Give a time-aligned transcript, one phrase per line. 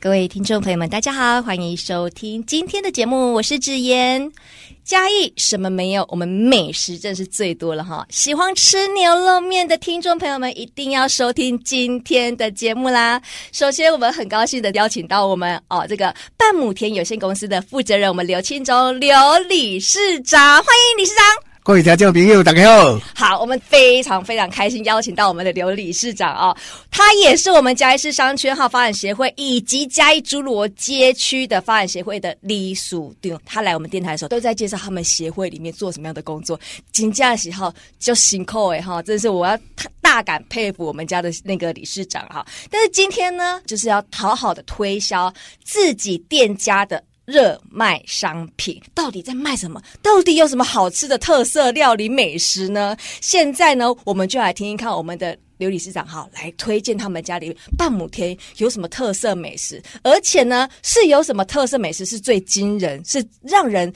[0.00, 4.30] 各位听众朋友们，大家好，欢迎收听今天的节目，我是智妍。
[4.84, 6.06] 嘉义什么没有？
[6.08, 8.06] 我们美食真是最多了哈！
[8.08, 13.20] 喜欢吃牛肉面的听众朋友们，一定要收听今天的节目啦。
[13.50, 19.16] 首先，我们很高兴的邀请到我们哦，这个半亩田有限公司的负责人，我们刘庆忠刘
[19.48, 21.47] 理事长，欢迎理事长。
[21.68, 22.98] 各位听众朋友，大家好。
[23.14, 26.56] 好，我们非常非常开心邀请到我们的刘理事长啊、
[26.90, 33.38] 他也是我们嘉义市商圈号发展协会以及嘉义侏罗街区的发展协会的理事长。
[33.44, 36.58] 他来我们电台的时候，都在介绍他们协会里面做什么样的工作。
[36.90, 39.58] 今天的喜好就辛苦哎哈，真是我要
[40.00, 42.46] 大感佩服我们家的那个理事长哈。
[42.70, 45.30] 但是今天呢，就是要好好的推销
[45.62, 47.04] 自己店家的。
[47.28, 49.82] 热卖商品到底在卖什么？
[50.00, 52.96] 到底有什么好吃的特色料理美食呢？
[53.20, 63.92] 现在呢，我们就来听听看我们的刘理事长哈，来推荐他们家里半亩田有什么特色美食，而且呢，是有什么特色美食是最惊人，是让人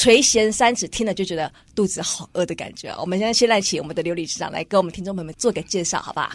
[0.00, 2.90] 垂涎三尺，听了就觉得肚子好饿的感觉。
[2.98, 6.30] 我们现在先来请我们的刘理事长来跟我们听众朋友们做个介绍，好不好？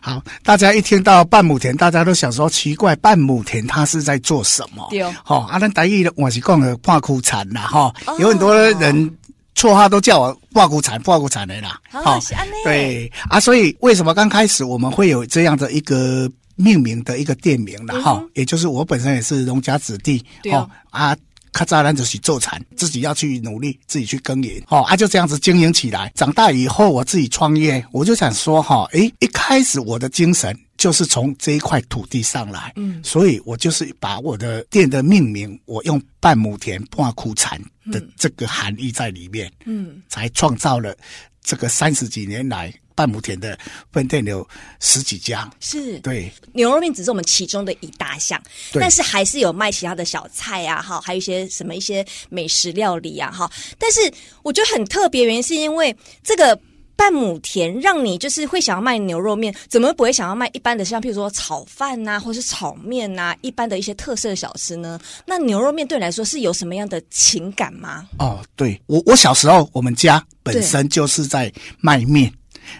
[0.00, 4.84] 好，大家一听到半亩田，大家都想说奇怪，半亩田它是在做什么？
[4.90, 9.16] 对哦，好、哦，啊，咱台语我是讲的半枯产啦，哈、哦，有很多人
[9.54, 12.22] 绰号都叫我挂枯产，半枯产的啦，好、哦，
[12.64, 17.94] 对啊，所以为什么刚开始我们会有这样的一个命名的一个店名呢？
[18.02, 21.16] 哈、嗯，也就是我本身也是农家子弟，对哦，啊。
[21.54, 26.12] 咔嚓，咱就是做产，自己要去努力，自己去耕耘，哦，啊，就这样子经营起来。
[26.16, 37.58] 长大以后，我自己创业，我就想说，哈，诶，一开始我的精神就是从这一块土地上来，嗯，所以我就是把我的店的命名，我用半亩田半枯产
[37.92, 40.96] 的这个含义在里面，嗯，才创造了
[41.40, 42.74] 这个三十几年来。
[42.94, 43.58] 半亩田的
[43.92, 44.46] 分店有
[44.80, 48.40] 十几家，是对牛肉面只是我们其中的一大项，
[48.74, 53.50] 但是还是有卖其他的小菜啊，哈，还有一些什么一些美食料理啊，哈。
[53.78, 54.00] 但是
[54.42, 56.56] 我觉得很特别，原因是因为这个
[56.94, 65.00] 半亩田让你就是会想要卖牛肉面，怎么不会想要卖一般的像譬如说炒饭呐、啊，或是炒面呐、啊，一般的一些特色小吃呢？
[65.26, 68.06] 那牛肉面对你来说是有什么样的情感吗？
[68.20, 72.32] 哦，对我我小时候我们家本身就是在卖面。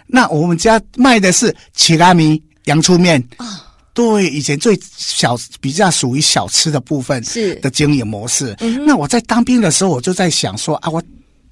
[0.07, 8.55] 那我们家卖的是奇拉米洋葱面啊，对，以前最小比较属于小吃的部分是的经营模式。
[8.85, 11.01] 那我在当兵的时候，我就在想说啊，我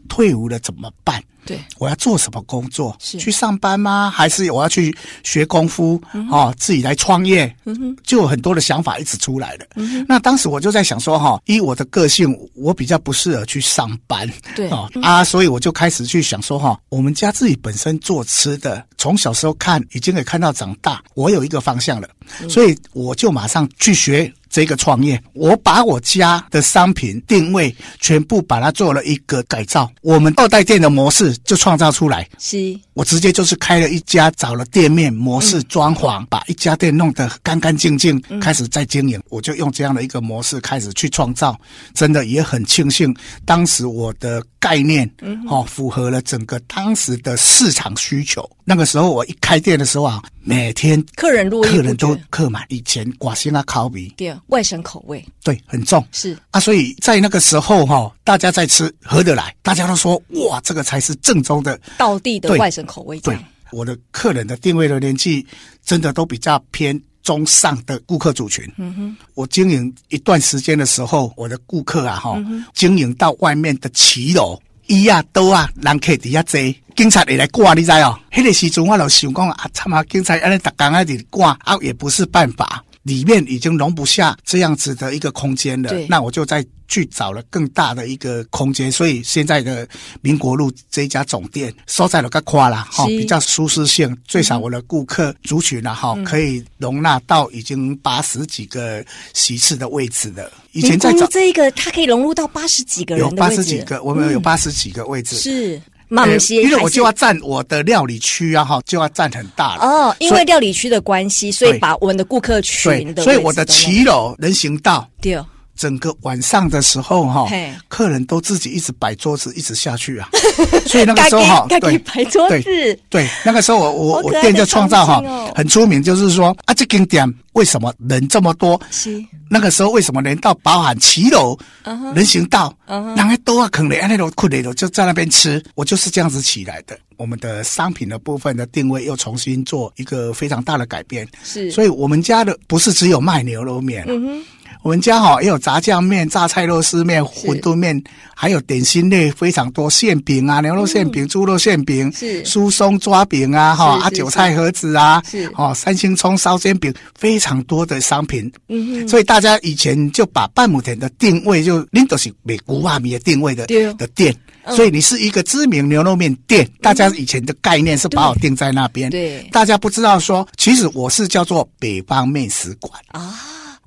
[0.10, 1.24] 退伍了怎么办？
[1.46, 2.96] 对，我要做什么工作？
[3.00, 4.10] 是去上班吗？
[4.10, 6.02] 还是我要去学功夫？
[6.14, 7.54] 嗯、哦，自己来创业？
[7.66, 9.66] 嗯哼，就有很多的想法一直出来了。
[9.76, 14.30] 嗯，那当时我就在想说，哈，依我的个性，我比较不适合去上班。
[14.56, 22.08] 对，哦、嗯、啊，所以我就开始去想说，哈，我们家自己本身做吃的，从小时候看，已经可以看到长大，我有一个方向了，
[22.42, 24.32] 嗯、所以我就马上去学。
[24.54, 32.28] 这个创业，我把我家的商品定位全部把它做了一个改造，我们二代店的模式就创造出来。
[32.40, 39.18] 是，我直接就是开了一家，找了店面模式装潢，嗯、把一家店弄得干干净净，开始在经营。
[39.20, 41.60] 嗯、我就用这样的一个模式开始去创造，
[41.94, 48.50] 真的也很庆幸当时我的概念，嗯，哦，符合了整个当时的市场需求。
[48.66, 52.64] 那个时候我一开店的时候啊，每天客人客人都客满。
[52.70, 54.14] 以前挂心啊烤比。
[54.18, 54.34] 对。
[54.48, 63.20] 外省口味，对，很重，是啊，所以在那个时候哈，大家在吃合得来，大家都说哇，这个才是正宗的道地的外省口味。
[63.22, 63.38] 对，
[63.72, 65.46] 我的客人的定位的年纪，
[65.84, 68.64] 真的都比较偏中上的顾客族群。
[68.78, 72.40] 嗯哼，我经营一段时间的时候，我的顾客啊哈，
[72.74, 76.60] 经营到外面的骑楼，伊啊刀啊，人客伫遐坐，
[76.96, 78.20] 警察会来挂，你知哦？
[78.32, 82.84] 迄个时阵我就想讲啊，他妈警察安尼逐工在里挂啊，也不是办法。
[83.04, 89.88] 里面已经容不下这样子的一个空间了，那我就再去找了更大的一个空间，所以现在的
[90.22, 100.52] 民国路这一家总店收在了个夸啦，哈是，比较舒适性，最少我的顾客族群呢，哈、嗯，可以容纳到已经八十几个席次的位置了。
[100.72, 105.82] 以前在找这一个，它可以融入到八十几个人的，有八十几个，我们有八十几个位置，嗯、是。
[106.10, 109.82] 因为我就要占我的料理区啊，哈，就要占很大了。
[109.84, 115.40] 哦，因为料理区的关系，所以把我们的顾客群的，所以我的骑楼人行道，对，
[115.76, 117.50] 整个晚上的时候哈，
[117.88, 120.30] 客人都自己一直摆桌子，一直下去啊。
[120.86, 128.80] 所以那个时候哈，对，摆桌子，对，对，那个时候我我我店就创造哈、哦，很出名，就是说啊，这间店为什么人这么多？
[128.92, 129.24] 是
[129.54, 135.64] 那个时候为什么连到包含骑楼、uh -huh, 人行道，然后都要啃的，那种困的就在那边吃。
[135.76, 136.98] 我就是这样子起来的。
[137.18, 141.28] 我们的商品的部分的定位又重新做一个非常大的改变。
[141.44, 144.08] 是，所以我们家的不是只有卖牛肉面、啊。
[144.10, 144.44] 嗯哼。
[144.84, 148.04] 我们家哈也有炸酱面、榨菜肉丝面、馄饨面，
[148.36, 152.44] 还有点心类非常多，馅饼啊、牛肉馅饼、猪肉馅饼、是。
[152.44, 155.50] 酥松抓饼啊、哈啊韭菜盒子啊、是。
[155.56, 158.52] 哦三星葱烧煎饼，非常多的商品。
[158.68, 164.36] 嗯哼，所以大家以前就把半亩田的定位就拎都是美古瓦米的定位的的店，
[164.76, 166.70] 所以你是一个知名牛肉面店。
[166.82, 172.92] 大家以前的概念是把我定在那边，对，大家不知道说，其实我是叫做北方面食馆。
[173.08, 173.34] 啊。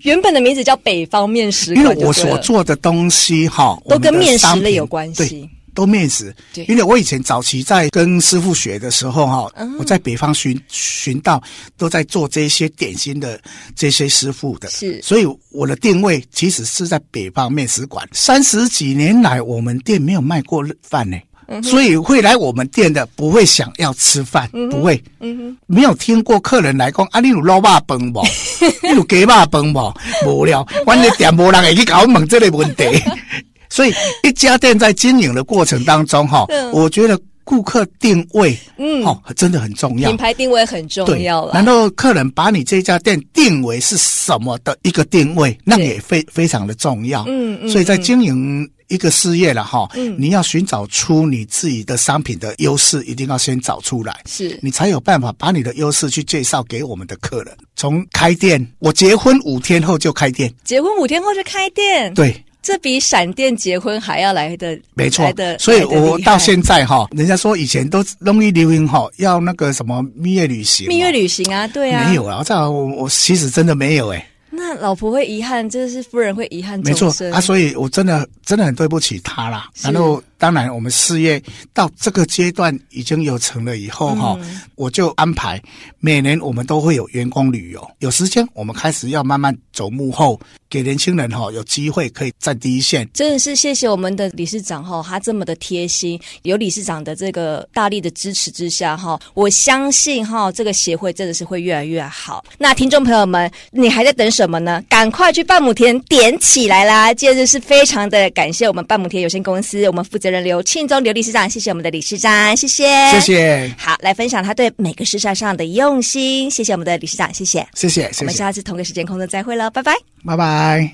[0.01, 6.35] 原本的名字叫北方面食馆，因为我所做的东西哈，都跟面食类有关系，都面食。
[6.69, 11.43] 因为我以前早期在跟师傅学的时候哈，我在北方寻寻到
[11.77, 13.41] 都在做这些点心的
[13.75, 18.07] 这些师傅的，是，所以我的定位其实是在北方面食馆。
[18.13, 21.17] 三十几年来，我们店没有卖过饭呢。
[21.63, 28.21] 所以会来我们店的不会想要吃饭，嗯、不会、嗯，没有听过客人来讲啊，你有卤肉饭不？
[28.83, 29.95] 你有鸡肉饭不？
[30.27, 32.85] 无聊，我的店无人会去搞问这类问题。
[33.71, 41.53] 所以一家店在经营的过程当中，哈，我觉得顾客定位，嗯，哦，真的很重要，品牌定位很重要了。
[41.55, 47.25] 然后客人把你这家店定为是什么的一个定位，那也非非常的重要。
[47.29, 48.69] 嗯嗯，所以在经营。
[48.89, 54.59] 一个事业了哈，嗯，你要寻找出你自己的商品的优势，一定要先找出来，是。
[54.63, 57.57] 你才有办法把你的优势去介绍给我们的客人。
[57.75, 65.33] 从开店，我结婚五天后就开店，结婚五天后就开店，对，这比闪电结婚还要来的，没错。
[65.33, 65.59] 的。
[65.59, 74.27] 所以我到现在哈，人家说以前都容易流行哈，要那个什么蜜月旅行，蜜月旅行啊，对啊，没有啊，这我我其实真的没有哎、欸
[74.67, 76.81] 那老婆会遗憾，就是夫人会遗憾。
[76.81, 79.71] 没错啊，所以我真的真的很对不起他啦。
[79.83, 80.23] 然后。
[80.39, 81.43] 当然，我们事业
[81.73, 85.61] 到这个阶段已经有成了以后哈、嗯，我就安排
[85.99, 87.91] 每年我们都会有员工旅游。
[88.01, 90.39] 有时间我们开始要慢慢走幕后，
[90.69, 93.09] 给年轻人哈有机会可以站第一线。
[93.15, 102.45] 真的是谢谢我们的理事长哈，他这么的贴心，有理事长的这个大力的支持之下哈，我相信哈这个协会真的是会越来越好。
[102.59, 104.83] 那听众朋友们，你还在等什么呢？
[104.89, 107.15] 赶快去半亩田点起来啦！
[107.15, 110.37] 今日是非常的感谢我们半亩田有限公司，我们负责。
[110.37, 113.75] 人刘庆忠刘理事长，谢谢我们的理事长，谢谢，谢谢。
[113.79, 118.19] 好，来分享他对每个事项上的用心，谢谢我们的理事长，谢谢，谢谢，谢谢。
[118.21, 119.95] 我们下次同个时间空中再会了，拜拜，
[120.27, 120.91] 拜拜。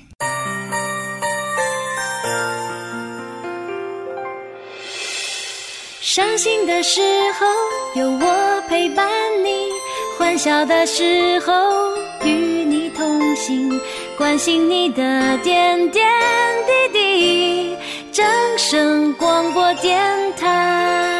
[5.99, 7.01] 伤心的时
[7.39, 7.47] 候
[7.99, 9.09] 有我陪伴
[9.43, 9.49] 你，
[10.17, 11.53] 欢笑的时候
[12.23, 13.81] 与你同行，
[14.15, 16.05] 关心你的点点
[16.67, 17.52] 滴滴。
[18.13, 18.23] 掌
[18.59, 19.99] 声广播电
[20.37, 21.12] 台。